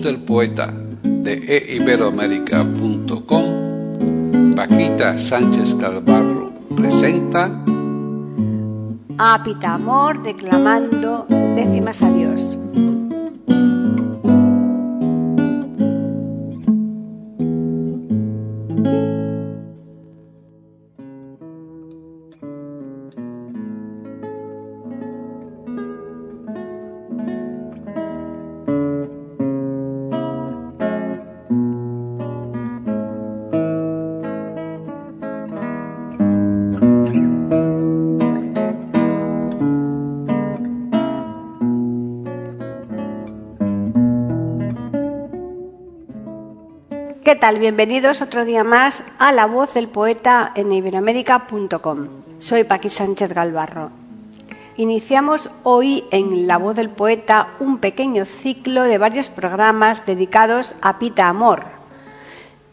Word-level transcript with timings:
Del 0.00 0.20
poeta 0.20 0.72
de 1.02 1.74
eiberoamérica.com, 1.74 4.54
Paquita 4.54 5.18
Sánchez 5.18 5.74
Calvarro 5.74 6.52
presenta 6.74 7.50
a 9.18 9.42
Pitamor 9.42 10.22
declamando 10.22 11.26
décimas 11.54 12.02
a 12.02 12.10
Dios. 12.10 12.56
Bienvenidos 47.50 48.22
otro 48.22 48.44
día 48.44 48.62
más 48.62 49.02
a 49.18 49.32
La 49.32 49.46
Voz 49.46 49.74
del 49.74 49.88
Poeta 49.88 50.52
en 50.54 50.70
iberoamérica.com. 50.70 52.08
Soy 52.38 52.62
Paqui 52.62 52.88
Sánchez 52.88 53.32
Galvarro. 53.32 53.90
Iniciamos 54.76 55.50
hoy 55.64 56.04
en 56.12 56.46
La 56.46 56.56
Voz 56.58 56.76
del 56.76 56.88
Poeta 56.88 57.48
un 57.58 57.78
pequeño 57.78 58.26
ciclo 58.26 58.84
de 58.84 58.96
varios 58.96 59.28
programas 59.28 60.06
dedicados 60.06 60.76
a 60.82 61.00
Pita 61.00 61.28
Amor. 61.28 61.64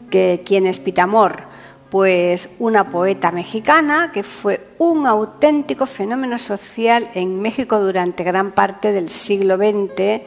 Que, 0.08 0.42
¿Quién 0.46 0.68
es 0.68 0.78
Pita 0.78 1.02
Amor? 1.02 1.42
Pues 1.90 2.48
una 2.60 2.90
poeta 2.90 3.32
mexicana 3.32 4.12
que 4.12 4.22
fue 4.22 4.68
un 4.78 5.04
auténtico 5.04 5.84
fenómeno 5.84 6.38
social 6.38 7.08
en 7.14 7.42
México 7.42 7.80
durante 7.80 8.22
gran 8.22 8.52
parte 8.52 8.92
del 8.92 9.08
siglo 9.08 9.56
XX, 9.56 10.22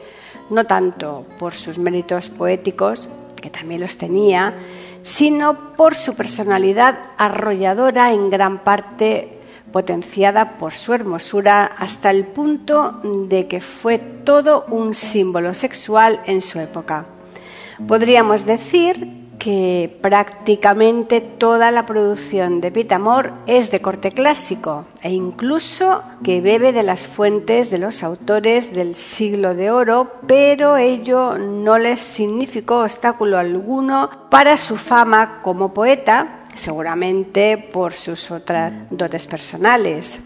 no 0.50 0.66
tanto 0.66 1.24
por 1.38 1.54
sus 1.54 1.78
méritos 1.78 2.28
poéticos, 2.28 3.08
que 3.44 3.50
también 3.50 3.82
los 3.82 3.98
tenía, 3.98 4.54
sino 5.02 5.76
por 5.76 5.94
su 5.94 6.14
personalidad 6.14 6.98
arrolladora 7.18 8.10
en 8.10 8.30
gran 8.30 8.64
parte 8.64 9.38
potenciada 9.70 10.52
por 10.52 10.72
su 10.72 10.94
hermosura 10.94 11.66
hasta 11.66 12.10
el 12.10 12.24
punto 12.24 13.02
de 13.28 13.46
que 13.46 13.60
fue 13.60 13.98
todo 13.98 14.64
un 14.70 14.94
símbolo 14.94 15.52
sexual 15.52 16.22
en 16.24 16.40
su 16.40 16.58
época. 16.58 17.04
Podríamos 17.86 18.46
decir 18.46 19.23
que 19.38 19.98
prácticamente 20.00 21.20
toda 21.20 21.70
la 21.70 21.86
producción 21.86 22.60
de 22.60 22.70
Pitamor 22.70 23.32
es 23.46 23.70
de 23.70 23.80
corte 23.80 24.12
clásico 24.12 24.86
e 25.02 25.10
incluso 25.10 26.02
que 26.22 26.40
bebe 26.40 26.72
de 26.72 26.82
las 26.82 27.06
fuentes 27.06 27.70
de 27.70 27.78
los 27.78 28.02
autores 28.02 28.72
del 28.72 28.94
siglo 28.94 29.54
de 29.54 29.70
oro, 29.70 30.12
pero 30.26 30.76
ello 30.76 31.38
no 31.38 31.78
les 31.78 32.00
significó 32.00 32.82
obstáculo 32.82 33.38
alguno 33.38 34.10
para 34.30 34.56
su 34.56 34.76
fama 34.76 35.40
como 35.42 35.74
poeta, 35.74 36.44
seguramente 36.54 37.58
por 37.58 37.92
sus 37.92 38.30
otras 38.30 38.72
dotes 38.90 39.26
personales. 39.26 40.20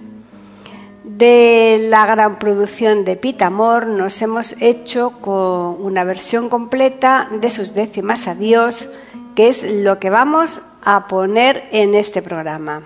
De 1.18 1.88
la 1.90 2.06
gran 2.06 2.38
producción 2.38 3.04
de 3.04 3.16
Pitamor 3.16 3.88
nos 3.88 4.22
hemos 4.22 4.54
hecho 4.60 5.14
con 5.20 5.84
una 5.84 6.04
versión 6.04 6.48
completa 6.48 7.28
de 7.32 7.50
sus 7.50 7.74
décimas 7.74 8.28
adiós, 8.28 8.88
que 9.34 9.48
es 9.48 9.64
lo 9.64 9.98
que 9.98 10.10
vamos 10.10 10.60
a 10.84 11.08
poner 11.08 11.64
en 11.72 11.96
este 11.96 12.22
programa. 12.22 12.82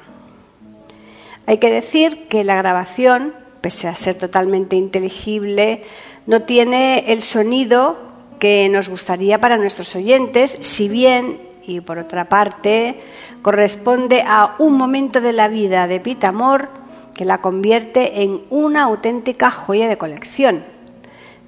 Hay 1.44 1.58
que 1.58 1.70
decir 1.70 2.26
que 2.28 2.42
la 2.42 2.56
grabación, 2.56 3.34
pese 3.60 3.86
a 3.86 3.94
ser 3.94 4.16
totalmente 4.16 4.76
inteligible, 4.76 5.82
no 6.26 6.44
tiene 6.44 7.12
el 7.12 7.20
sonido 7.20 7.98
que 8.38 8.66
nos 8.70 8.88
gustaría 8.88 9.42
para 9.42 9.58
nuestros 9.58 9.94
oyentes, 9.94 10.56
si 10.62 10.88
bien, 10.88 11.38
y 11.66 11.82
por 11.82 11.98
otra 11.98 12.30
parte, 12.30 12.98
corresponde 13.42 14.24
a 14.26 14.54
un 14.58 14.78
momento 14.78 15.20
de 15.20 15.34
la 15.34 15.48
vida 15.48 15.86
de 15.86 16.00
Pitamor 16.00 16.80
que 17.14 17.24
la 17.24 17.38
convierte 17.38 18.22
en 18.22 18.42
una 18.50 18.84
auténtica 18.84 19.50
joya 19.50 19.88
de 19.88 19.98
colección. 19.98 20.64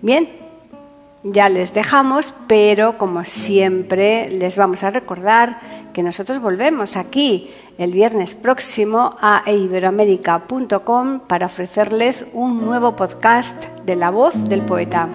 Bien, 0.02 0.28
ya 1.22 1.48
les 1.48 1.72
dejamos, 1.72 2.34
pero 2.46 2.98
como 2.98 3.24
siempre 3.24 4.28
les 4.28 4.56
vamos 4.58 4.84
a 4.84 4.90
recordar 4.90 5.58
que 5.94 6.02
nosotros 6.02 6.40
volvemos 6.40 6.96
aquí 6.96 7.50
el 7.78 7.92
viernes 7.92 8.34
próximo 8.34 9.16
a 9.20 9.42
iberoamérica.com 9.50 11.20
para 11.20 11.46
ofrecerles 11.46 12.26
un 12.34 12.64
nuevo 12.64 12.94
podcast 12.94 13.64
de 13.86 13.96
la 13.96 14.10
voz 14.10 14.34
del 14.44 14.62
poeta. 14.62 15.08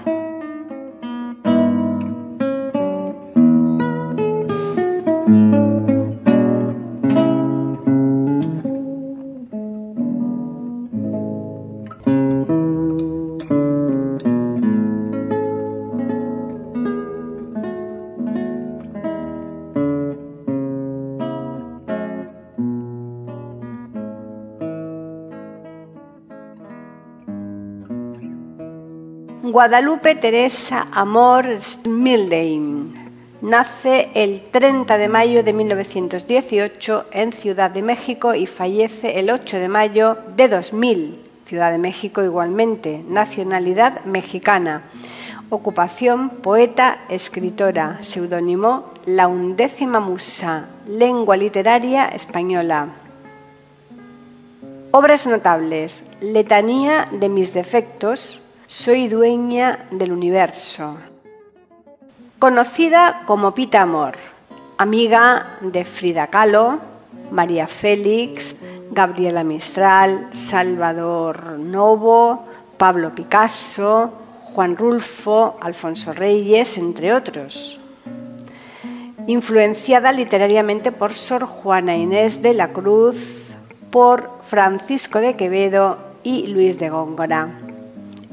Guadalupe 29.60 30.16
Teresa 30.16 30.88
Amor 30.90 31.46
Smildein 31.60 32.94
nace 33.42 34.10
el 34.14 34.44
30 34.52 34.98
de 34.98 35.10
mayo 35.10 35.44
de 35.44 35.52
1918 35.52 37.08
en 37.12 37.34
Ciudad 37.34 37.70
de 37.70 37.82
México 37.82 38.34
y 38.34 38.46
fallece 38.46 39.20
el 39.20 39.30
8 39.30 39.58
de 39.58 39.68
mayo 39.68 40.18
de 40.38 40.48
2000, 40.48 41.20
Ciudad 41.44 41.74
de 41.74 41.78
México 41.78 42.24
igualmente, 42.24 43.04
nacionalidad 43.06 44.06
mexicana. 44.06 44.84
Ocupación, 45.50 46.30
poeta, 46.42 47.00
escritora, 47.10 47.98
seudónimo, 48.00 48.94
la 49.06 49.28
undécima 49.28 50.00
musa, 50.00 50.70
lengua 50.88 51.36
literaria 51.36 52.06
española. 52.06 52.88
Obras 54.92 55.28
notables, 55.28 56.02
Letanía 56.22 57.10
de 57.12 57.28
mis 57.28 57.54
defectos, 57.54 58.42
soy 58.70 59.08
dueña 59.08 59.88
del 59.90 60.12
universo. 60.12 60.96
Conocida 62.38 63.24
como 63.26 63.56
Pita 63.56 63.82
Amor, 63.82 64.14
amiga 64.78 65.58
de 65.62 65.84
Frida 65.84 66.28
Kahlo, 66.28 66.78
María 67.32 67.66
Félix, 67.66 68.56
Gabriela 68.92 69.44
Mistral, 69.44 70.28
Salvador 70.34 71.58
Novo, 71.58 72.46
Pablo 72.78 73.16
Picasso, 73.16 74.14
Juan 74.54 74.78
Rulfo, 74.78 75.58
Alfonso 75.60 76.14
Reyes, 76.14 76.78
entre 76.78 77.12
otros. 77.12 77.80
Influenciada 79.26 80.12
literariamente 80.12 80.92
por 80.92 81.14
Sor 81.14 81.46
Juana 81.46 81.96
Inés 81.96 82.44
de 82.44 82.54
la 82.54 82.72
Cruz, 82.72 83.56
por 83.90 84.30
Francisco 84.44 85.20
de 85.20 85.36
Quevedo 85.36 85.98
y 86.22 86.46
Luis 86.46 86.78
de 86.78 86.90
Góngora. 86.90 87.69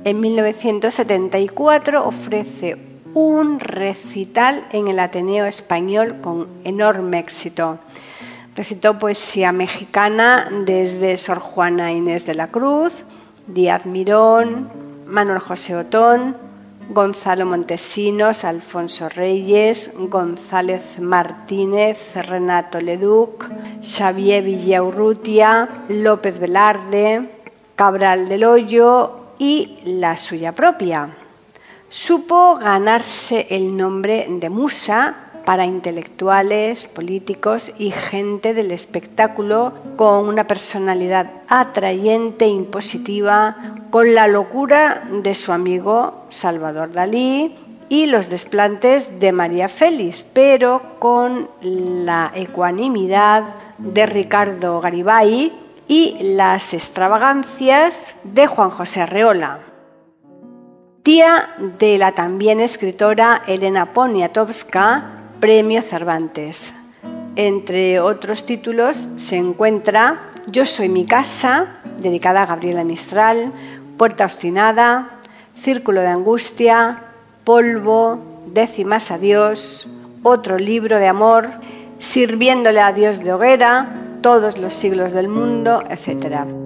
En 0.07 0.21
1974 0.21 2.07
ofrece 2.07 2.77
un 3.13 3.59
recital 3.59 4.65
en 4.71 4.87
el 4.87 5.01
Ateneo 5.01 5.47
Español 5.47 6.19
con 6.23 6.47
enorme 6.63 7.19
éxito. 7.19 7.81
Recitó 8.55 9.01
poesía 9.01 9.51
mexicana 9.51 10.49
desde 10.65 11.17
Sor 11.17 11.41
Juana 11.41 11.93
Inés 11.93 12.25
de 12.25 12.35
la 12.35 12.53
Cruz, 12.53 12.93
Díaz 13.49 13.85
Mirón, 13.85 14.71
Manuel 15.09 15.41
José 15.41 15.75
Otón, 15.75 16.37
Gonzalo 16.91 17.45
Montesinos, 17.45 18.45
Alfonso 18.45 19.09
Reyes, 19.09 19.91
González 19.99 21.01
Martínez, 21.01 22.15
Renato 22.15 22.79
Leduc, 22.79 23.51
Xavier 23.83 24.45
Villaurrutia, 24.45 25.69
López 25.89 26.39
Velarde, 26.39 27.29
Cabral 27.75 28.29
del 28.29 28.45
Hoyo 28.45 29.16
y 29.39 29.79
la 29.85 30.17
suya 30.17 30.53
propia. 30.53 31.11
Supo 31.89 32.57
ganarse 32.57 33.47
el 33.51 33.77
nombre 33.77 34.27
de 34.29 34.51
musa 34.51 35.27
para 35.47 35.65
intelectuales, 35.65 36.89
políticos 36.89 37.73
y 37.79 37.93
gente 37.93 38.53
del 38.53 38.73
espectáculo 38.73 39.73
con 39.97 40.29
una 40.29 40.49
personalidad 40.49 41.31
atrayente 41.47 42.47
e 42.47 42.49
impositiva, 42.49 43.57
con 43.91 44.13
la 44.13 44.27
locura 44.27 45.07
de 45.09 45.35
su 45.37 45.53
amigo 45.53 46.25
Salvador 46.29 46.93
Dalí 46.93 47.55
y 47.89 48.07
los 48.07 48.29
desplantes 48.29 49.21
de 49.21 49.31
María 49.31 49.69
Félix, 49.69 50.25
pero 50.33 50.83
con 50.99 51.49
la 51.63 52.33
ecuanimidad 52.35 53.45
de 53.79 54.05
Ricardo 54.05 54.81
Garibay 54.81 55.53
y 55.89 56.17
las 56.21 56.75
extravagancias 56.75 58.15
de 58.25 58.47
Juan 58.47 58.71
José 58.71 59.03
Arreola. 59.03 59.61
Tía 61.03 61.51
de 61.79 61.99
la 61.99 62.13
también 62.13 62.61
escritora 62.61 63.43
Elena 63.47 63.93
Poniatowska, 63.93 65.31
Premio 65.39 65.83
Cervantes. 65.83 66.73
Entre 67.37 68.01
otros 68.01 68.45
títulos 68.45 69.09
se 69.17 69.37
encuentra 69.37 70.33
Yo 70.49 70.65
soy 70.65 70.89
mi 70.89 71.07
casa, 71.07 71.81
dedicada 71.99 72.43
a 72.43 72.47
Gabriela 72.47 72.83
Mistral, 72.83 73.53
Puerta 73.97 74.25
obstinada, 74.25 75.21
Círculo 75.61 76.01
de 76.01 76.09
angustia, 76.09 77.05
Polvo, 77.45 78.43
Décimas 78.47 79.11
a 79.11 79.19
Dios, 79.19 79.87
otro 80.23 80.59
libro 80.59 80.99
de 80.99 81.07
amor, 81.07 81.51
Sirviéndole 81.99 82.81
a 82.81 82.93
Dios 82.93 83.23
de 83.23 83.33
hoguera, 83.33 84.06
Todos 84.27 84.59
los 84.59 84.75
siglos 84.75 85.13
del 85.13 85.29
mundo, 85.29 85.85
etc. 85.89 86.66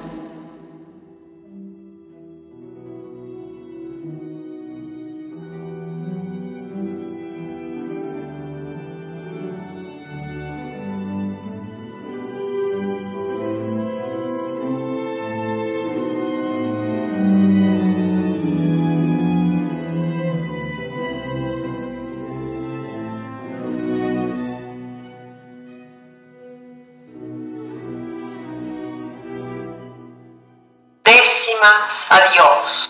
Adiós. 32.09 32.89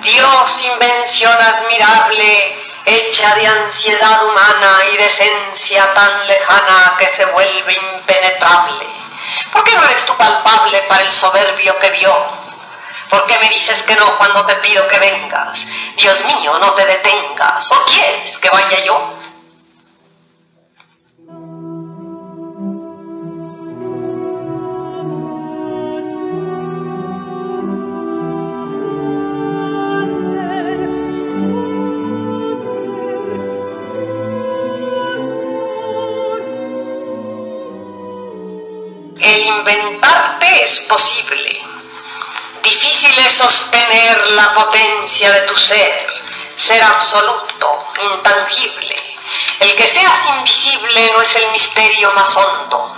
Dios, 0.00 0.62
invención 0.62 1.32
admirable, 1.32 2.56
hecha 2.86 3.34
de 3.34 3.46
ansiedad 3.46 4.24
humana 4.24 4.78
y 4.92 4.96
de 4.96 5.06
esencia 5.06 5.92
tan 5.94 6.26
lejana 6.26 6.94
que 6.98 7.08
se 7.08 7.24
vuelve 7.26 7.74
impenetrable. 7.74 8.86
¿Por 9.52 9.62
qué 9.62 9.74
no 9.76 9.84
eres 9.84 10.06
tú 10.06 10.16
palpable 10.16 10.82
para 10.88 11.02
el 11.02 11.12
soberbio 11.12 11.78
que 11.78 11.90
vio? 11.90 12.42
¿Por 13.10 13.26
qué 13.26 13.38
me 13.38 13.50
dices 13.50 13.82
que 13.82 13.94
no 13.94 14.16
cuando 14.16 14.44
te 14.46 14.56
pido 14.56 14.88
que 14.88 14.98
vengas? 14.98 15.66
Dios 15.96 16.24
mío, 16.24 16.58
no 16.58 16.72
te 16.72 16.86
detengas. 16.86 17.68
¿O 17.70 17.84
quieres 17.84 18.38
que 18.38 18.48
vaya 18.48 18.84
yo? 18.84 19.11
Es 40.72 40.80
posible. 40.80 41.60
Difícil 42.62 43.18
es 43.18 43.34
sostener 43.34 44.30
la 44.30 44.54
potencia 44.54 45.30
de 45.30 45.40
tu 45.40 45.56
ser, 45.56 46.06
ser 46.56 46.82
absoluto, 46.82 47.88
intangible. 48.00 48.96
El 49.60 49.74
que 49.74 49.86
seas 49.86 50.28
invisible 50.30 51.10
no 51.14 51.20
es 51.20 51.36
el 51.36 51.50
misterio 51.50 52.12
más 52.12 52.34
hondo. 52.36 52.96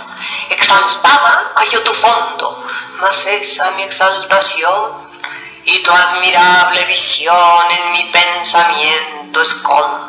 Exaltada 0.49 1.51
hallo 1.55 1.83
tu 1.83 1.93
fondo, 1.93 2.65
mas 3.01 3.25
esa 3.25 3.71
mi 3.71 3.83
exaltación 3.83 5.09
y 5.65 5.79
tu 5.83 5.91
admirable 5.91 6.85
visión 6.85 7.65
en 7.71 7.91
mi 7.91 8.03
pensamiento 8.05 9.41
esconde. 9.41 10.04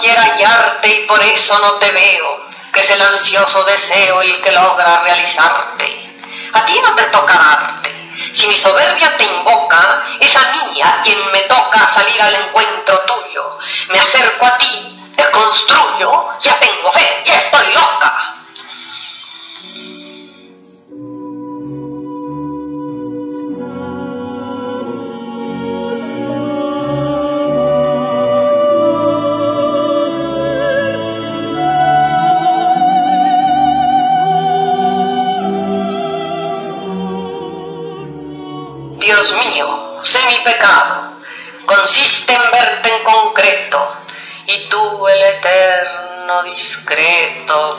Quiera 0.00 0.22
hallarte 0.22 0.88
y 0.88 1.06
por 1.06 1.22
eso 1.22 1.58
no 1.58 1.72
te 1.74 1.90
veo, 1.92 2.46
que 2.72 2.80
es 2.80 2.90
el 2.90 3.02
ansioso 3.02 3.62
deseo 3.64 4.22
el 4.22 4.40
que 4.42 4.52
logra 4.52 5.02
realizarte. 5.02 6.12
A 6.52 6.64
ti 6.64 6.80
no 6.82 6.94
te 6.94 7.02
toca 7.04 7.34
darte. 7.34 7.90
Si 8.34 8.46
mi 8.46 8.56
soberbia 8.56 9.16
te 9.16 9.24
invoca, 9.24 10.02
es 10.18 10.36
a 10.36 10.50
mí 10.50 10.80
a 10.82 11.00
quien 11.02 11.18
me 11.32 11.40
toca 11.42 11.88
salir 11.88 12.20
al 12.20 12.34
encuentro 12.34 12.98
tuyo. 13.00 13.58
Me 13.88 13.98
acerco 13.98 14.46
a 14.46 14.58
ti, 14.58 15.00
te 15.16 15.30
construyo, 15.30 16.28
ya 16.40 16.58
tengo 16.58 16.92
fe, 16.92 17.22
ya 17.24 17.38
estoy 17.38 17.72
loca. 17.72 18.34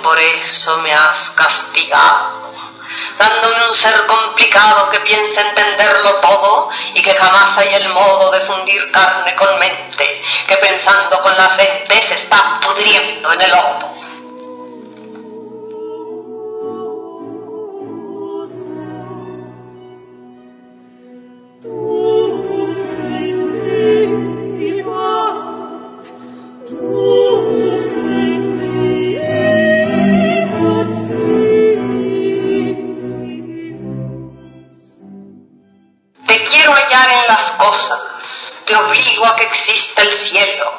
Por 0.02 0.18
eso 0.20 0.78
me 0.78 0.94
has 0.94 1.32
castigado. 1.32 2.42
dándome 3.18 3.68
un 3.70 3.76
ser 3.76 4.06
complicado 4.06 4.90
que 4.90 5.00
piensa 5.00 5.42
entenderlo 5.42 6.16
todo 6.16 6.70
y 6.94 7.02
que 7.02 7.14
jamás 7.14 7.58
hay 7.58 7.74
el 7.76 7.90
modo 7.90 8.32
de 8.32 8.42
fundir 8.42 8.92
carne 8.92 9.34
con 9.36 9.60
mente, 9.60 10.22
que 10.48 10.56
pensando 10.58 11.22
con 11.22 11.36
la 11.38 11.50
frente 11.50 12.02
se 12.02 12.16
está 12.16 12.60
pudriendo 12.62 13.32
en 13.32 13.42
el 13.42 13.52
lodo. 13.52 14.01
Te 39.12 39.18
obligo 39.18 39.26
a 39.26 39.36
que 39.36 39.44
exista 39.44 40.02
el 40.04 40.12
cielo, 40.12 40.72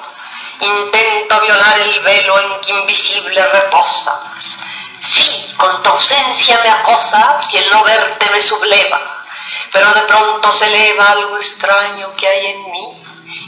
intento 0.61 1.41
violar 1.41 1.79
el 1.79 2.03
velo 2.03 2.41
en 2.41 2.61
que 2.61 2.71
invisible 2.71 3.45
reposas. 3.47 4.57
Sí, 5.01 5.55
con 5.57 5.83
tu 5.83 5.91
ausencia 5.91 6.59
me 6.62 6.71
acosas 6.71 7.53
y 7.53 7.57
el 7.59 7.71
no 7.71 7.83
verte 7.85 8.31
me 8.31 8.41
subleva, 8.41 9.25
pero 9.73 9.93
de 9.93 10.03
pronto 10.03 10.53
se 10.53 10.67
eleva 10.67 11.11
algo 11.11 11.37
extraño 11.37 12.15
que 12.17 12.29
hay 12.29 12.47
en 12.47 12.71
mí 12.71 13.03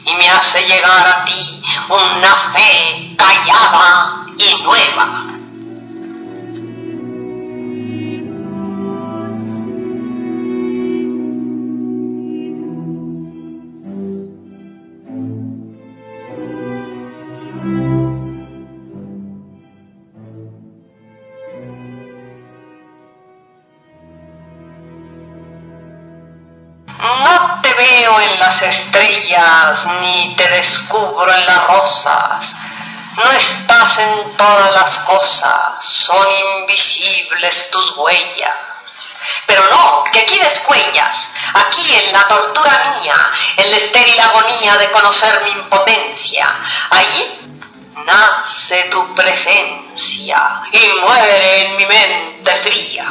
y 0.06 0.14
me 0.16 0.28
hace 0.28 0.66
llegar 0.66 1.06
a 1.06 1.24
ti 1.24 1.62
una 1.88 2.34
fe 2.52 3.14
callada 3.16 4.26
y 4.36 4.54
nueva. 4.62 5.33
Estrellas 28.68 29.86
ni 30.00 30.34
te 30.36 30.48
descubro 30.48 31.32
en 31.32 31.46
las 31.46 31.66
rosas. 31.66 32.54
No 33.16 33.30
estás 33.30 33.98
en 33.98 34.36
todas 34.36 34.74
las 34.74 34.98
cosas, 35.00 35.84
son 35.84 36.26
invisibles 36.60 37.70
tus 37.70 37.96
huellas. 37.96 38.54
Pero 39.46 39.62
no, 39.70 40.04
que 40.12 40.20
aquí 40.20 40.38
descuellas, 40.38 41.30
aquí 41.54 41.94
en 41.94 42.12
la 42.12 42.26
tortura 42.28 42.98
mía, 43.00 43.16
en 43.56 43.70
la 43.70 43.76
estéril 43.76 44.20
agonía 44.20 44.76
de 44.76 44.90
conocer 44.90 45.42
mi 45.44 45.50
impotencia. 45.50 46.46
Ahí 46.90 47.40
nace 48.04 48.84
tu 48.84 49.14
presencia 49.14 50.62
y 50.72 51.00
muere 51.00 51.66
en 51.66 51.76
mi 51.76 51.86
mente 51.86 52.56
fría. 52.56 53.06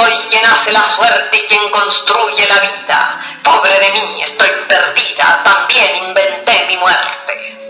Soy 0.00 0.12
quien 0.30 0.44
hace 0.46 0.72
la 0.72 0.86
suerte 0.86 1.36
y 1.36 1.46
quien 1.46 1.70
construye 1.70 2.46
la 2.48 2.60
vida. 2.60 3.20
Pobre 3.42 3.78
de 3.78 3.90
mí, 3.90 4.22
estoy 4.22 4.48
perdida. 4.68 5.42
También 5.44 6.08
inventé 6.08 6.64
mi 6.68 6.76
muerte. 6.78 7.69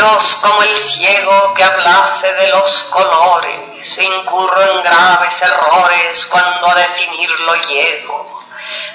Dios 0.00 0.38
como 0.40 0.62
el 0.62 0.74
ciego 0.74 1.52
que 1.54 1.62
hablase 1.62 2.32
de 2.32 2.48
los 2.48 2.84
colores. 2.84 3.98
Incurro 3.98 4.62
en 4.62 4.82
graves 4.82 5.42
errores 5.42 6.26
cuando 6.30 6.68
a 6.68 6.74
definirlo 6.74 7.54
llego. 7.68 8.42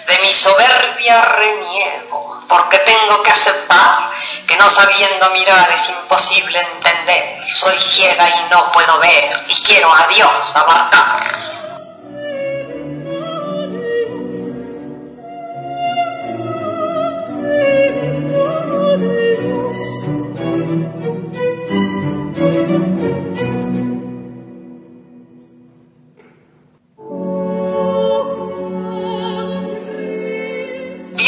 De 0.08 0.20
mi 0.20 0.32
soberbia 0.32 1.22
reniego, 1.22 2.42
porque 2.48 2.80
tengo 2.80 3.22
que 3.22 3.32
aceptar 3.32 4.12
que 4.48 4.58
no 4.58 4.68
sabiendo 4.70 5.30
mirar 5.30 5.70
es 5.72 5.90
imposible 5.90 6.60
entender. 6.60 7.44
Soy 7.54 7.80
ciega 7.80 8.28
y 8.28 8.50
no 8.50 8.72
puedo 8.72 8.98
ver, 9.00 9.46
y 9.48 9.62
quiero 9.62 9.94
a 9.94 10.08
Dios 10.08 10.56
abarcar. 10.56 11.55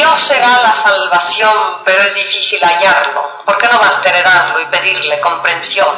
Dios 0.08 0.22
será 0.22 0.62
la 0.64 0.74
salvación, 0.74 1.82
pero 1.84 2.02
es 2.02 2.16
difícil 2.16 2.64
hallarlo. 2.64 3.44
¿Por 3.44 3.58
qué 3.58 3.68
no 3.68 3.78
basta 3.78 4.08
heredarlo 4.08 4.62
y 4.62 4.66
pedirle 4.68 5.20
comprensión? 5.20 5.94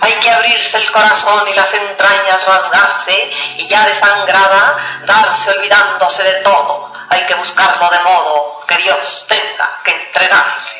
Hay 0.00 0.12
que 0.20 0.30
abrirse 0.30 0.76
el 0.76 0.92
corazón 0.92 1.42
y 1.48 1.54
las 1.56 1.74
entrañas 1.74 2.46
rasgarse 2.46 3.30
y 3.56 3.66
ya 3.66 3.84
desangrada 3.84 4.76
darse 5.04 5.50
olvidándose 5.58 6.22
de 6.22 6.34
todo. 6.42 6.92
Hay 7.08 7.26
que 7.26 7.34
buscarlo 7.34 7.88
de 7.90 7.98
modo 8.00 8.64
que 8.68 8.76
Dios 8.76 9.26
tenga 9.28 9.80
que 9.82 9.90
entregarse. 9.90 10.75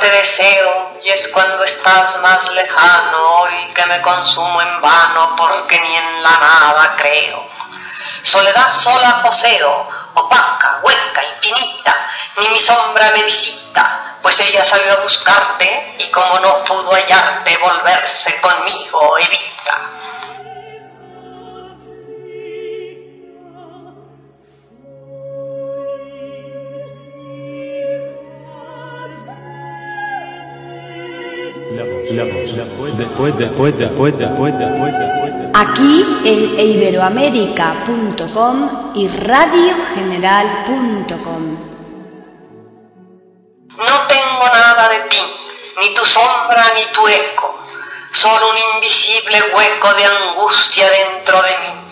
Te 0.00 0.10
deseo 0.10 0.98
y 1.02 1.10
es 1.10 1.28
cuando 1.28 1.62
estás 1.62 2.18
más 2.20 2.48
lejano 2.50 3.18
hoy 3.40 3.72
que 3.74 3.86
me 3.86 4.00
consumo 4.00 4.60
en 4.62 4.80
vano 4.80 5.36
porque 5.36 5.78
ni 5.80 5.94
en 5.94 6.22
la 6.22 6.30
nada 6.30 6.94
creo. 6.96 7.46
Soledad 8.22 8.72
sola 8.72 9.22
poseo, 9.22 9.88
opaca, 10.14 10.80
hueca, 10.82 11.22
infinita, 11.34 11.94
ni 12.38 12.48
mi 12.48 12.58
sombra 12.58 13.10
me 13.14 13.22
visita, 13.22 14.16
pues 14.22 14.40
ella 14.40 14.64
salió 14.64 14.92
a 14.92 15.02
buscarte 15.02 15.96
y 15.98 16.10
como 16.10 16.38
no 16.40 16.64
pudo 16.64 16.92
hallarte 16.92 17.56
volverse 17.58 18.40
conmigo 18.40 19.18
evita. 19.18 19.89
Después, 32.16 32.56
después, 32.96 33.36
después, 33.38 33.78
después, 33.78 34.18
después, 34.18 34.52
después. 34.58 34.92
Aquí 35.54 36.04
en 36.24 36.58
iberoamérica.com 36.60 38.92
y 38.94 39.08
radiogeneral.com. 39.08 41.56
No 43.76 44.06
tengo 44.08 44.46
nada 44.52 44.88
de 44.90 45.00
pin, 45.08 45.24
ni 45.80 45.94
tu 45.94 46.04
sombra 46.04 46.72
ni 46.74 46.84
tu 46.92 47.08
eco, 47.08 47.54
solo 48.12 48.50
un 48.50 48.56
invisible 48.76 49.42
hueco 49.54 49.94
de 49.94 50.04
angustia 50.04 50.90
dentro 50.90 51.40
de 51.42 51.56
mí. 51.58 51.89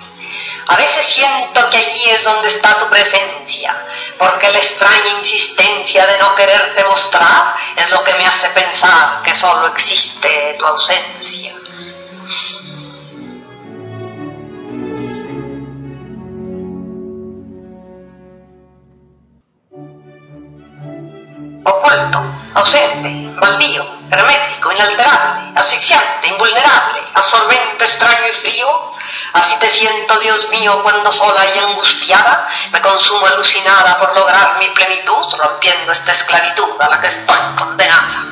A 0.69 0.77
veces 0.77 1.07
siento 1.07 1.71
que 1.71 1.79
allí 1.79 2.11
es 2.11 2.25
donde 2.25 2.49
está 2.49 2.79
tu 2.79 2.89
presencia, 2.91 3.75
porque 4.19 4.51
la 4.51 4.59
extraña 4.59 5.09
insistencia 5.19 6.07
de 6.07 6.19
no 6.19 6.35
quererte 6.35 6.85
mostrar 6.85 7.55
es 7.75 7.91
lo 7.91 8.05
que 8.05 8.15
me 8.15 8.27
hace 8.27 8.51
pensar 8.51 9.23
que 9.23 9.35
solo 9.35 9.67
existe 9.69 10.57
tu 10.59 10.67
ausencia. 10.67 11.55
oculto, 21.65 22.23
ausente, 22.55 23.41
baldío, 23.41 23.85
hermético, 24.11 24.73
inalterable, 24.73 25.53
asfixiante, 25.55 26.29
invulnerable, 26.29 27.01
absorbente, 27.15 27.85
extraño 27.85 28.27
y 28.29 28.33
frío. 28.33 28.88
Así 29.39 29.57
te 29.61 29.71
siento, 29.73 30.19
Dios 30.19 30.49
mío, 30.51 30.83
cuando 30.83 31.13
sola 31.13 31.41
y 31.55 31.59
angustiada 31.61 32.49
me 32.73 32.81
consumo 32.81 33.25
alucinada 33.27 33.99
por 33.99 34.15
lograr 34.17 34.59
mi 34.59 34.69
plenitud, 34.71 35.33
rompiendo 35.39 35.93
esta 35.93 36.11
esclavitud 36.11 36.81
a 36.81 36.89
la 36.89 37.01
que 37.01 37.07
estoy 37.07 37.55
condenada. 37.57 38.28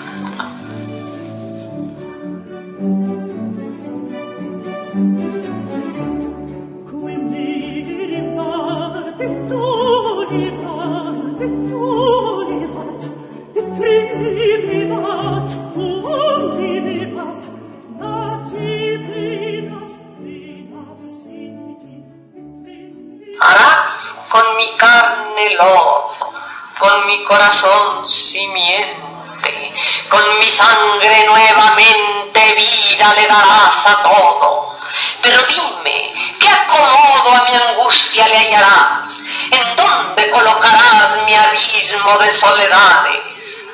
Con 30.08 30.38
mi 30.38 30.50
sangre 30.50 31.26
nuevamente 31.26 32.54
vida 32.56 33.14
le 33.14 33.26
darás 33.26 33.86
a 33.86 34.02
todo. 34.02 34.76
Pero 35.22 35.38
dime, 35.44 36.12
¿qué 36.38 36.48
acomodo 36.48 37.30
a 37.32 37.44
mi 37.48 37.56
angustia 37.56 38.26
le 38.28 38.36
hallarás? 38.38 39.18
¿En 39.50 39.76
dónde 39.76 40.30
colocarás 40.30 41.24
mi 41.24 41.34
abismo 41.34 42.18
de 42.18 42.32
soledades? 42.32 43.66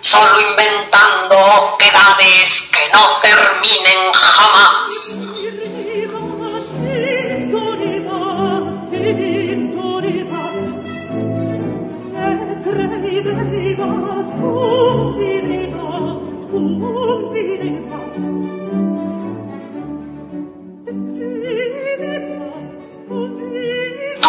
Solo 0.00 0.40
inventando 0.40 1.36
oquedades 1.72 2.62
que 2.72 2.88
no 2.92 3.18
terminen 3.20 4.12
jamás. 4.12 5.18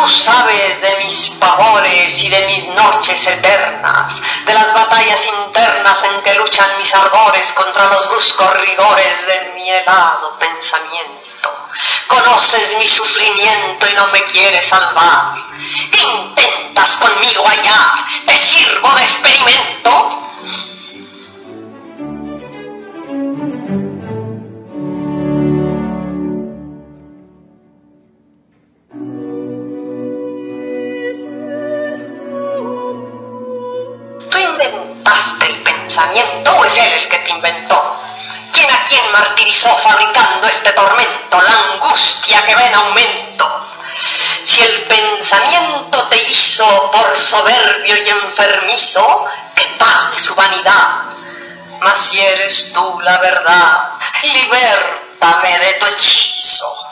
Sabes 0.10 0.82
de 0.82 0.96
mis 0.98 1.30
pavores 1.39 2.24
y 2.24 2.30
de 2.30 2.42
mis 2.48 2.68
noches 2.70 3.28
eternas, 3.28 4.22
de 4.46 4.54
las 4.54 4.74
batallas 4.74 5.20
internas 5.25 6.04
en 6.04 6.22
que 6.22 6.36
luchan 6.36 6.78
mis 6.78 6.94
ardores 6.94 7.51
contra 7.54 7.86
los 7.86 8.10
bruscos 8.10 8.54
rigores 8.62 9.25
de 9.28 9.51
mi 9.56 9.70
helado 9.70 10.38
pensamiento. 10.39 11.20
Conoces 12.08 12.75
mi 12.78 12.88
sufrimiento 12.88 13.89
y 13.89 13.94
no 13.94 14.08
me 14.08 14.24
quieres 14.24 14.68
salvar. 14.68 15.36
¿Qué 15.92 16.01
intentas 16.01 16.98
conmigo 16.98 17.48
hallar? 17.48 18.05
¿Te 18.25 18.38
sirvo 18.38 18.90
de 18.96 19.01
experimento? 19.03 20.28
¿Quién 39.00 39.07
a 39.07 39.12
quién 39.12 39.12
martirizó 39.12 39.74
fabricando 39.77 40.48
este 40.48 40.72
tormento, 40.72 41.42
la 41.42 41.74
angustia 41.74 42.44
que 42.46 42.53
va 42.53 42.66
en 42.66 42.75
aumento? 42.75 43.66
Si 44.44 44.62
el 44.62 44.81
pensamiento 44.83 46.03
te 46.09 46.22
hizo 46.22 46.92
por 46.92 47.18
soberbio 47.18 47.96
y 47.96 48.09
enfermizo, 48.09 49.25
que 49.55 49.66
pague 49.77 50.20
su 50.20 50.35
vanidad. 50.35 51.03
Mas 51.79 52.07
si 52.07 52.20
eres 52.20 52.74
tú 52.74 53.00
la 53.01 53.18
verdad, 53.20 53.92
libértame 54.24 55.59
de 55.59 55.74
tu 55.75 55.85
hechizo. 55.85 56.89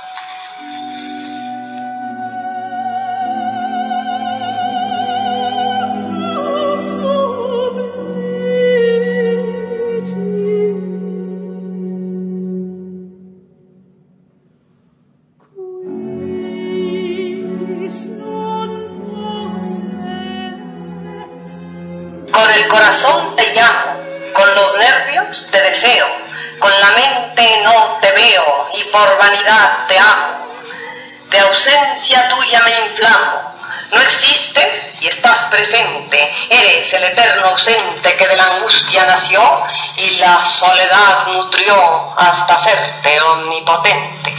El 22.58 22.68
corazón 22.68 23.36
te 23.36 23.54
llamo, 23.54 24.02
con 24.34 24.56
los 24.56 24.78
nervios 24.78 25.48
te 25.52 25.62
deseo, 25.62 26.08
con 26.60 26.72
la 26.80 26.92
mente 26.92 27.62
no 27.64 28.00
te 28.02 28.12
veo 28.14 28.68
y 28.74 28.84
por 28.86 29.18
vanidad 29.18 29.86
te 29.88 30.00
amo. 30.00 30.48
De 31.30 31.40
ausencia 31.40 32.28
tuya 32.30 32.62
me 32.64 32.88
inflamo. 32.88 33.54
No 33.92 34.02
existes 34.02 34.96
y 35.00 35.08
estás 35.08 35.46
presente. 35.48 36.34
Eres 36.50 36.92
el 36.94 37.04
eterno 37.04 37.48
ausente 37.48 38.16
que 38.16 38.28
de 38.28 38.36
la 38.36 38.56
angustia 38.56 39.06
nació 39.06 39.42
y 39.96 40.16
la 40.18 40.46
soledad 40.46 41.28
nutrió 41.28 42.14
hasta 42.18 42.56
hacerte 42.56 43.22
omnipotente. 43.22 44.37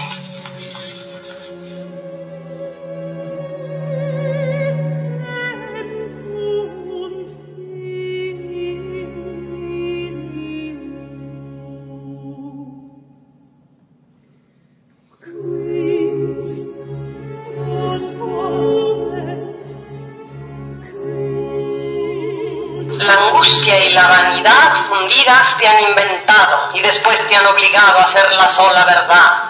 La 22.98 23.12
angustia 23.14 23.78
y 23.84 23.92
la 23.92 24.08
vanidad 24.08 24.87
fundidas 24.88 25.56
te 25.58 25.68
han 25.68 25.80
inventado 25.88 26.70
y 26.74 26.80
después 26.80 27.28
te 27.28 27.37
han 27.37 27.46
obligado 27.46 28.00
a 28.00 28.11
ser 28.11 28.32
la 28.32 28.48
sola 28.48 28.84
verdad. 28.84 29.44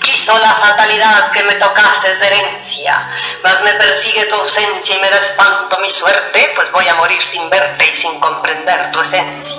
Quiso 0.00 0.36
la 0.38 0.54
fatalidad 0.54 1.30
que 1.30 1.44
me 1.44 1.54
tocases 1.54 2.20
de 2.20 2.26
herencia, 2.26 3.10
mas 3.42 3.62
me 3.62 3.72
persigue 3.74 4.26
tu 4.26 4.34
ausencia 4.34 4.96
y 4.96 5.00
me 5.00 5.08
da 5.08 5.16
espanto 5.16 5.78
mi 5.78 5.88
suerte, 5.88 6.52
pues 6.54 6.70
voy 6.72 6.86
a 6.86 6.94
morir 6.96 7.22
sin 7.22 7.48
verte 7.48 7.90
y 7.90 7.96
sin 7.96 8.20
comprender 8.20 8.90
tu 8.92 9.00
esencia. 9.00 9.53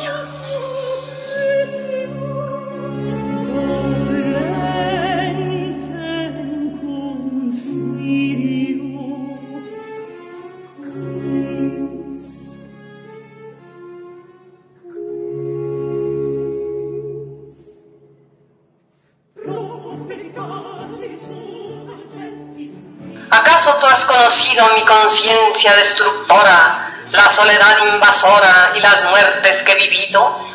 Has 23.95 24.03
conocido 24.03 24.67
mi 24.73 24.81
conciencia 24.81 25.73
destructora, 25.77 26.91
la 27.12 27.31
soledad 27.31 27.77
invasora 27.93 28.73
y 28.75 28.81
las 28.81 29.05
muertes 29.05 29.63
que 29.63 29.71
he 29.71 29.75
vivido? 29.75 30.45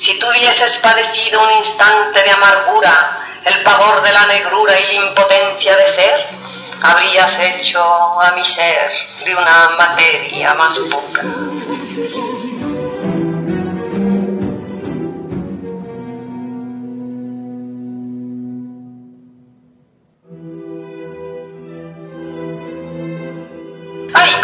Si 0.00 0.18
tú 0.18 0.26
hubieses 0.28 0.78
padecido 0.78 1.42
un 1.42 1.52
instante 1.58 2.22
de 2.22 2.30
amargura, 2.30 3.18
el 3.44 3.62
pavor 3.62 4.00
de 4.00 4.12
la 4.12 4.26
negrura 4.26 4.72
y 4.80 4.96
la 4.96 5.06
impotencia 5.08 5.76
de 5.76 5.88
ser, 5.88 6.26
habrías 6.80 7.38
hecho 7.38 7.82
a 7.82 8.32
mi 8.34 8.42
ser 8.42 8.90
de 9.26 9.34
una 9.34 9.70
materia 9.76 10.54
más 10.54 10.78
pura. 10.78 11.22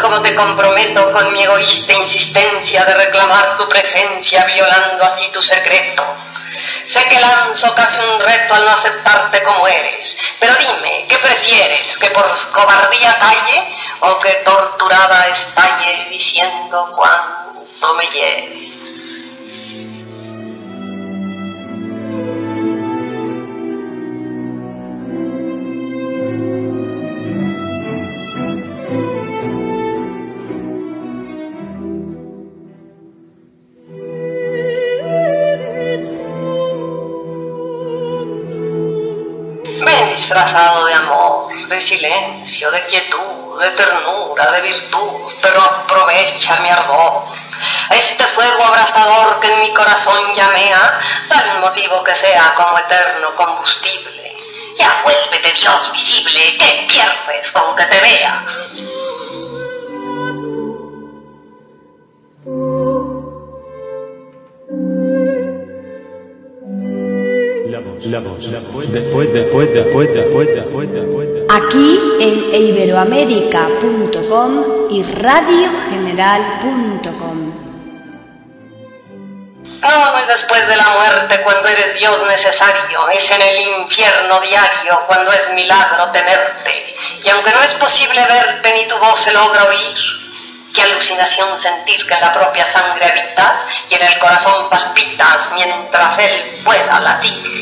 Como 0.02 0.20
te 0.20 0.34
comprometo 0.34 1.12
con 1.12 1.32
mi 1.32 1.42
egoísta 1.42 1.94
insistencia 1.94 2.84
de 2.84 2.94
reclamar 2.94 3.56
tu 3.56 3.68
presencia, 3.68 4.44
violando 4.44 5.04
así 5.04 5.30
tu 5.32 5.40
secreto. 5.40 6.04
Sé 6.86 7.02
que 7.08 7.18
lanzo 7.18 7.74
casi 7.74 8.00
un 8.00 8.20
reto 8.20 8.54
al 8.54 8.64
no 8.64 8.72
aceptarte 8.72 9.42
como 9.42 9.66
eres, 9.66 10.18
pero 10.38 10.52
dime, 10.56 11.06
¿qué 11.08 11.16
prefieres? 11.16 11.96
¿Que 11.96 12.10
por 12.10 12.26
cobardía 12.52 13.16
calle 13.18 13.76
o 14.00 14.18
que 14.18 14.32
torturada 14.44 15.28
estalle 15.28 16.08
diciendo 16.10 16.92
cuánto 16.94 17.94
me 17.94 18.06
hieres? 18.08 18.61
Disfrazado 40.32 40.86
de 40.86 40.94
amor, 40.94 41.68
de 41.68 41.80
silencio, 41.80 42.70
de 42.70 42.86
quietud, 42.86 43.60
de 43.60 43.70
ternura, 43.70 44.50
de 44.50 44.62
virtud, 44.62 45.30
pero 45.42 45.60
aprovecha 45.60 46.58
mi 46.60 46.70
ardor. 46.70 47.24
Este 47.90 48.24
fuego 48.24 48.64
abrasador 48.64 49.40
que 49.40 49.52
en 49.52 49.58
mi 49.58 49.72
corazón 49.74 50.32
llamea, 50.34 51.00
tal 51.28 51.60
motivo 51.60 52.02
que 52.02 52.16
sea 52.16 52.54
como 52.54 52.78
eterno 52.78 53.34
combustible. 53.36 54.36
Ya 54.74 55.02
vuélvete 55.04 55.52
Dios 55.52 55.92
visible, 55.92 56.56
que 56.56 56.86
pierdes 56.88 57.52
con 57.52 57.76
que 57.76 57.84
te 57.84 58.00
vea. 58.00 58.42
La 68.12 68.20
voz, 68.20 68.44
después, 68.52 68.92
después, 68.92 69.32
después, 69.32 69.72
después, 69.72 70.08
después, 70.12 70.92
después. 70.92 71.28
Aquí 71.48 71.98
en 72.20 72.54
iberoamérica.com 72.54 74.90
y 74.90 75.02
radiogeneral.com. 75.02 77.52
No, 79.80 80.12
no 80.12 80.18
es 80.18 80.26
después 80.26 80.68
de 80.68 80.76
la 80.76 80.90
muerte 80.90 81.40
cuando 81.42 81.66
eres 81.66 81.98
Dios 81.98 82.22
necesario, 82.28 83.08
es 83.08 83.30
en 83.30 83.40
el 83.40 83.60
infierno 83.80 84.40
diario 84.40 85.00
cuando 85.06 85.32
es 85.32 85.50
milagro 85.54 86.10
tenerte. 86.10 86.94
Y 87.24 87.30
aunque 87.30 87.50
no 87.52 87.62
es 87.62 87.72
posible 87.76 88.20
verte 88.28 88.74
ni 88.74 88.84
tu 88.88 88.98
voz 88.98 89.20
se 89.20 89.32
logra 89.32 89.64
oír, 89.64 89.96
qué 90.74 90.82
alucinación 90.82 91.58
sentir 91.58 92.06
que 92.06 92.12
en 92.12 92.20
la 92.20 92.30
propia 92.30 92.66
sangre 92.66 93.06
habitas 93.06 93.64
y 93.88 93.94
en 93.94 94.02
el 94.02 94.18
corazón 94.18 94.68
palpitas 94.68 95.50
mientras 95.54 96.18
él 96.18 96.60
pueda 96.62 97.00
latir. 97.00 97.61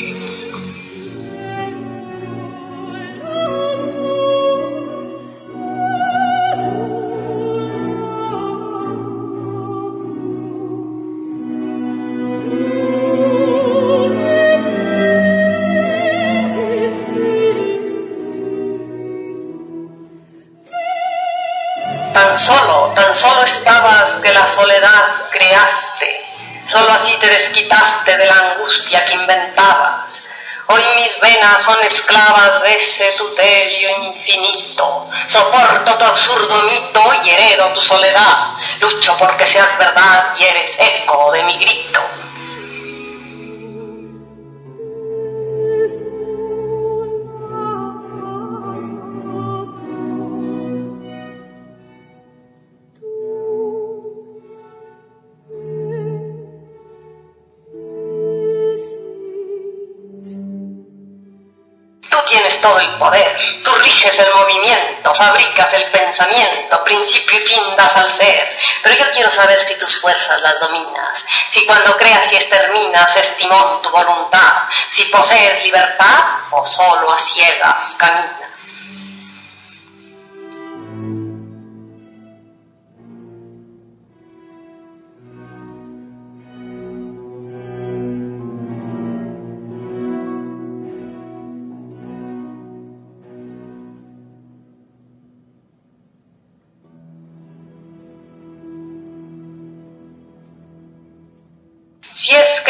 Soledad 24.51 25.31
creaste, 25.31 26.27
solo 26.67 26.93
así 26.93 27.17
te 27.21 27.29
desquitaste 27.29 28.17
de 28.17 28.27
la 28.27 28.35
angustia 28.35 29.05
que 29.05 29.15
inventabas. 29.15 30.23
Hoy 30.67 30.83
mis 30.97 31.19
venas 31.21 31.65
son 31.65 31.83
esclavas 31.83 32.63
de 32.63 32.77
ese 32.77 33.13
tutelio 33.19 34.05
infinito. 34.05 35.09
Soporto 35.27 35.99
tu 35.99 36.05
absurdo 36.05 36.63
mito 36.63 37.03
y 37.25 37.31
heredo 37.31 37.73
tu 37.73 37.83
soledad. 37.83 38.53
Lucho 38.79 39.17
porque 39.17 39.47
seas 39.47 39.77
verdad 39.79 40.33
y 40.39 40.45
eres 40.45 40.79
eco 40.79 41.33
de 41.33 41.43
mi 41.43 41.57
grito. 41.59 42.10
Todo 62.61 62.79
el 62.81 62.89
poder, 62.91 63.37
tú 63.63 63.75
riges 63.75 64.19
el 64.19 64.35
movimiento, 64.35 65.15
fabricas 65.15 65.73
el 65.75 65.85
pensamiento, 65.91 66.85
principio 66.85 67.39
y 67.39 67.47
fin 67.47 67.77
das 67.77 67.97
al 67.97 68.11
ser. 68.11 68.59
Pero 68.83 68.95
yo 68.97 69.11
quiero 69.13 69.31
saber 69.31 69.63
si 69.63 69.77
tus 69.79 70.01
fuerzas 70.01 70.41
las 70.43 70.61
dominas, 70.61 71.25
si 71.51 71.65
cuando 71.67 71.97
creas 71.97 72.33
y 72.33 72.37
exterminas 72.37 73.17
es 73.17 73.37
timón 73.37 73.83
tu 73.83 73.91
voluntad, 73.91 74.69
si 74.89 75.05
posees 75.05 75.63
libertad 75.63 76.25
o 76.51 76.67
solo 76.67 77.13
a 77.13 77.19
ciegas 77.19 77.95
caminas. 77.97 78.50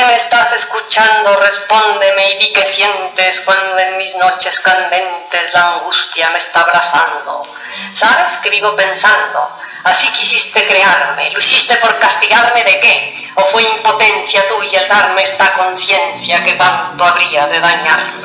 Que 0.00 0.06
me 0.06 0.14
estás 0.14 0.50
escuchando, 0.54 1.36
respóndeme 1.36 2.30
y 2.30 2.38
di 2.38 2.52
qué 2.54 2.64
sientes 2.64 3.42
cuando 3.42 3.78
en 3.78 3.98
mis 3.98 4.14
noches 4.16 4.58
candentes 4.60 5.52
la 5.52 5.74
angustia 5.74 6.30
me 6.30 6.38
está 6.38 6.62
abrazando. 6.62 7.42
¿Sabes 7.94 8.38
que 8.38 8.48
vivo 8.48 8.74
pensando? 8.74 9.58
Así 9.84 10.08
quisiste 10.12 10.66
crearme, 10.66 11.30
lo 11.30 11.38
hiciste 11.38 11.76
por 11.76 11.98
castigarme 11.98 12.64
de 12.64 12.80
qué? 12.80 13.30
¿O 13.34 13.44
fue 13.46 13.62
impotencia 13.62 14.48
tuya 14.48 14.80
el 14.80 14.88
darme 14.88 15.22
esta 15.22 15.52
conciencia 15.52 16.42
que 16.44 16.54
tanto 16.54 17.04
habría 17.04 17.46
de 17.46 17.60
dañarme? 17.60 18.19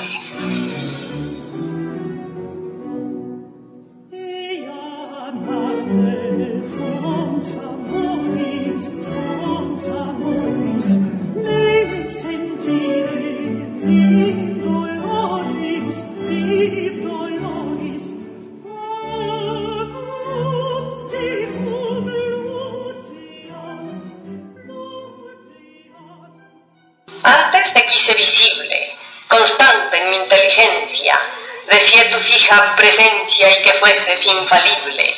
Tu 32.12 32.20
fija 32.20 32.76
presencia 32.76 33.52
y 33.52 33.62
que 33.62 33.74
fueses 33.74 34.26
infalible. 34.26 35.14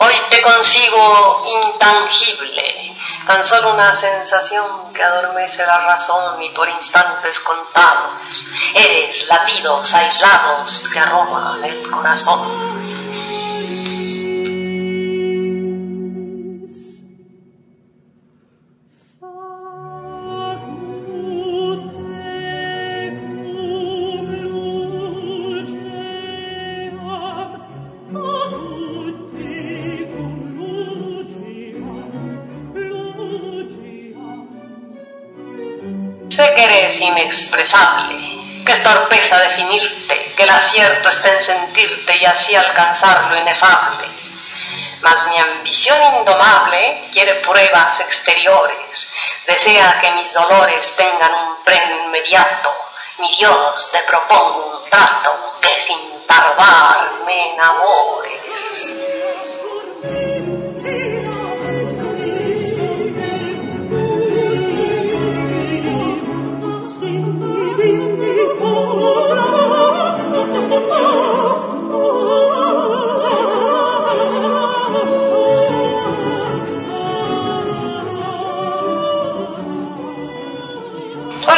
Hoy 0.00 0.14
te 0.30 0.40
consigo 0.42 1.44
intangible, 1.64 2.96
tan 3.26 3.42
solo 3.42 3.74
una 3.74 3.96
sensación 3.96 4.92
que 4.92 5.02
adormece 5.02 5.64
la 5.66 5.78
razón 5.78 6.42
y 6.42 6.50
por 6.50 6.68
instantes 6.68 7.40
contados. 7.40 8.44
Eres 8.74 9.26
latidos 9.26 9.94
aislados 9.94 10.82
que 10.92 11.00
roban 11.00 11.64
el 11.64 11.90
corazón. 11.90 12.77
Que 36.58 36.64
eres 36.64 37.00
inexpresable, 37.00 38.64
que 38.66 38.72
es 38.72 38.82
torpeza 38.82 39.38
definirte, 39.38 40.34
que 40.36 40.42
el 40.42 40.50
acierto 40.50 41.08
está 41.08 41.28
en 41.28 41.40
sentirte 41.40 42.16
y 42.16 42.24
así 42.24 42.56
alcanzar 42.56 43.30
lo 43.30 43.38
inefable. 43.38 44.08
Mas 45.00 45.24
mi 45.28 45.38
ambición 45.38 45.96
indomable 46.16 47.08
quiere 47.12 47.34
pruebas 47.34 48.00
exteriores, 48.00 49.08
desea 49.46 50.00
que 50.00 50.10
mis 50.10 50.32
dolores 50.34 50.96
tengan 50.96 51.32
un 51.32 51.64
premio 51.64 52.06
inmediato. 52.06 52.74
Mi 53.18 53.28
Dios, 53.36 53.90
te 53.92 54.00
propongo 54.00 54.80
un 54.82 54.90
trato 54.90 55.58
que 55.60 55.80
sin 55.80 56.26
tardar 56.26 57.12
me 57.24 57.52
enamores. 57.52 58.94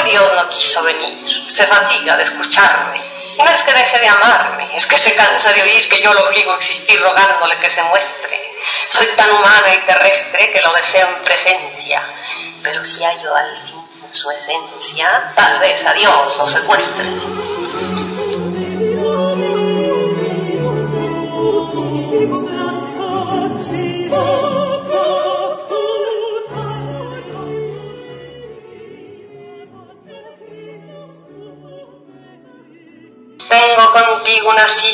Dios 0.03 0.33
no 0.35 0.49
quiso 0.49 0.83
venir, 0.83 1.45
se 1.49 1.67
fatiga 1.67 2.17
de 2.17 2.23
escucharme. 2.23 3.01
No 3.39 3.51
es 3.51 3.63
que 3.63 3.73
deje 3.73 3.99
de 3.99 4.09
amarme, 4.09 4.69
es 4.77 4.87
que 4.87 4.99
se 4.99 5.15
cansa 5.15 5.53
de 5.53 5.63
oír 5.63 5.89
que 5.89 6.03
yo 6.03 6.13
lo 6.13 6.29
obligo 6.29 6.53
a 6.53 6.57
existir 6.57 7.01
rogándole 7.01 7.57
que 7.59 7.71
se 7.71 7.83
muestre. 7.85 8.39
Soy 8.89 9.07
tan 9.17 9.31
humana 9.31 9.75
y 9.75 9.87
terrestre 9.87 10.53
que 10.53 10.61
lo 10.61 10.73
deseo 10.73 11.09
en 11.09 11.23
presencia, 11.23 12.03
pero 12.63 12.85
si 12.85 13.03
hallo 13.03 13.35
al 13.35 13.63
fin 13.63 13.81
su 14.11 14.29
esencia, 14.31 15.33
tal 15.37 15.61
vez 15.61 15.87
a 15.87 15.93
Dios 15.93 16.37
lo 16.37 16.47
secuestre. 16.47 17.09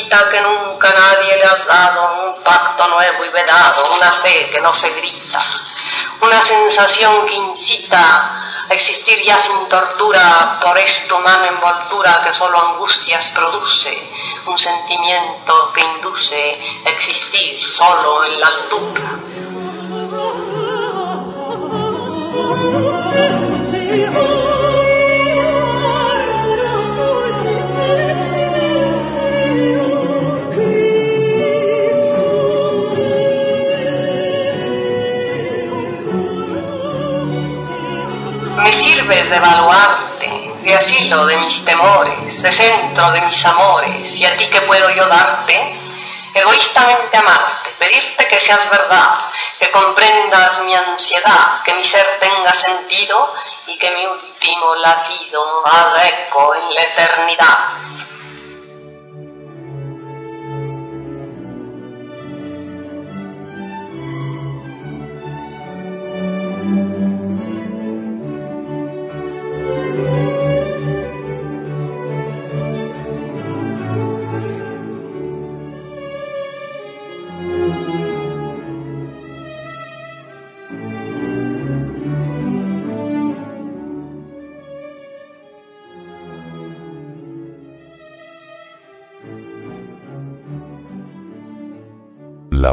Que 0.07 0.41
nunca 0.41 0.89
nadie 0.93 1.37
le 1.37 1.43
has 1.43 1.65
dado, 1.65 2.29
un 2.29 2.43
pacto 2.43 2.87
nuevo 2.87 3.25
y 3.25 3.29
vedado, 3.29 3.95
una 3.95 4.11
fe 4.11 4.49
que 4.49 4.61
no 4.61 4.73
se 4.73 4.89
grita, 4.91 5.39
una 6.21 6.41
sensación 6.41 7.25
que 7.25 7.35
incita 7.35 8.43
a 8.69 8.73
existir 8.73 9.21
ya 9.23 9.37
sin 9.37 9.67
tortura 9.67 10.59
por 10.61 10.77
esta 10.77 11.15
humana 11.15 11.47
envoltura 11.47 12.21
que 12.23 12.33
solo 12.33 12.59
angustias 12.59 13.29
produce, 13.29 14.09
un 14.45 14.57
sentimiento 14.57 15.71
que 15.73 15.81
induce 15.81 16.59
a 16.85 16.89
existir 16.89 17.67
solo 17.67 18.23
en 18.25 18.39
la 18.39 18.47
altura. 18.47 19.19
De 39.07 39.39
baluarte, 39.39 40.51
de 40.63 40.75
asilo 40.75 41.25
de 41.25 41.37
mis 41.37 41.63
temores, 41.63 42.41
de 42.41 42.51
centro 42.51 43.09
de 43.11 43.21
mis 43.21 43.45
amores, 43.45 44.17
y 44.17 44.25
a 44.25 44.35
ti 44.35 44.47
que 44.47 44.59
puedo 44.61 44.89
yo 44.89 45.07
darte, 45.07 45.79
egoístamente 46.33 47.15
amarte, 47.15 47.69
pedirte 47.79 48.27
que 48.27 48.37
seas 48.37 48.69
verdad, 48.69 49.17
que 49.59 49.71
comprendas 49.71 50.61
mi 50.63 50.75
ansiedad, 50.75 51.63
que 51.63 51.73
mi 51.75 51.85
ser 51.85 52.05
tenga 52.19 52.53
sentido 52.53 53.33
y 53.67 53.77
que 53.77 53.91
mi 53.91 54.05
último 54.05 54.75
latido 54.75 55.63
haga 55.65 56.07
eco 56.09 56.55
en 56.55 56.75
la 56.75 56.81
eternidad. 56.83 57.57